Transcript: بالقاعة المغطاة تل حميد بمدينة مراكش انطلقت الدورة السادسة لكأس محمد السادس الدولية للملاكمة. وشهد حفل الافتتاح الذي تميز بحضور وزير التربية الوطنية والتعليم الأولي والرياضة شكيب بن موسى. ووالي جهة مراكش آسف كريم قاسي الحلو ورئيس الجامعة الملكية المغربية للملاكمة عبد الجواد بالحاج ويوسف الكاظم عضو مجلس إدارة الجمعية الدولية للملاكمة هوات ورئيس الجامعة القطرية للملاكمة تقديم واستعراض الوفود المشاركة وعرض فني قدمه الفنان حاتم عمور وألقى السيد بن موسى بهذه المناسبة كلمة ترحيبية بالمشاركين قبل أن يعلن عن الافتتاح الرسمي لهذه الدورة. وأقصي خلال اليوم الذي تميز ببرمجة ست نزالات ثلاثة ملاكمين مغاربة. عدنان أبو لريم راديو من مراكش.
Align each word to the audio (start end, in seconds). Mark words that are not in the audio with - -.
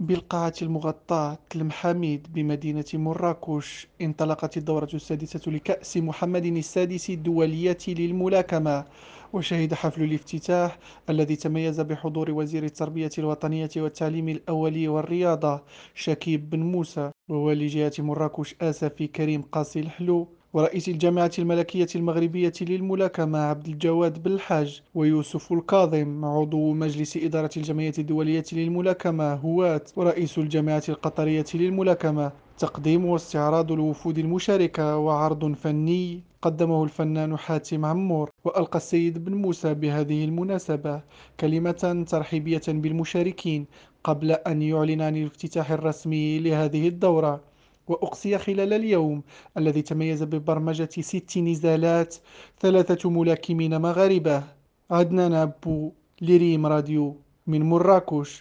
بالقاعة 0.00 0.54
المغطاة 0.62 1.38
تل 1.50 1.72
حميد 1.72 2.26
بمدينة 2.32 2.84
مراكش 2.94 3.88
انطلقت 4.00 4.56
الدورة 4.56 4.88
السادسة 4.94 5.52
لكأس 5.52 5.96
محمد 5.96 6.44
السادس 6.46 7.10
الدولية 7.10 7.78
للملاكمة. 7.88 8.84
وشهد 9.32 9.74
حفل 9.74 10.02
الافتتاح 10.02 10.78
الذي 11.10 11.36
تميز 11.36 11.80
بحضور 11.80 12.30
وزير 12.30 12.64
التربية 12.64 13.10
الوطنية 13.18 13.70
والتعليم 13.76 14.28
الأولي 14.28 14.88
والرياضة 14.88 15.62
شكيب 15.94 16.50
بن 16.50 16.60
موسى. 16.60 17.10
ووالي 17.28 17.66
جهة 17.66 17.92
مراكش 17.98 18.54
آسف 18.60 19.02
كريم 19.02 19.42
قاسي 19.42 19.80
الحلو 19.80 20.28
ورئيس 20.52 20.88
الجامعة 20.88 21.30
الملكية 21.38 21.86
المغربية 21.96 22.52
للملاكمة 22.60 23.38
عبد 23.38 23.66
الجواد 23.68 24.22
بالحاج 24.22 24.82
ويوسف 24.94 25.52
الكاظم 25.52 26.24
عضو 26.24 26.72
مجلس 26.72 27.16
إدارة 27.16 27.50
الجمعية 27.56 27.92
الدولية 27.98 28.44
للملاكمة 28.52 29.34
هوات 29.34 29.90
ورئيس 29.96 30.38
الجامعة 30.38 30.82
القطرية 30.88 31.44
للملاكمة 31.54 32.32
تقديم 32.58 33.04
واستعراض 33.04 33.72
الوفود 33.72 34.18
المشاركة 34.18 34.96
وعرض 34.96 35.54
فني 35.54 36.20
قدمه 36.42 36.84
الفنان 36.84 37.36
حاتم 37.36 37.84
عمور 37.84 38.30
وألقى 38.44 38.76
السيد 38.76 39.24
بن 39.24 39.34
موسى 39.34 39.74
بهذه 39.74 40.24
المناسبة 40.24 41.00
كلمة 41.40 42.04
ترحيبية 42.08 42.62
بالمشاركين 42.68 43.66
قبل 44.04 44.32
أن 44.32 44.62
يعلن 44.62 45.02
عن 45.02 45.16
الافتتاح 45.16 45.70
الرسمي 45.70 46.38
لهذه 46.38 46.88
الدورة. 46.88 47.47
وأقصي 47.90 48.38
خلال 48.38 48.72
اليوم 48.72 49.22
الذي 49.58 49.82
تميز 49.82 50.22
ببرمجة 50.22 50.88
ست 51.10 51.38
نزالات 51.38 52.12
ثلاثة 52.60 53.10
ملاكمين 53.10 53.72
مغاربة. 53.86 54.42
عدنان 54.90 55.32
أبو 55.32 55.92
لريم 56.26 56.66
راديو 56.66 57.06
من 57.46 57.62
مراكش. 57.62 58.32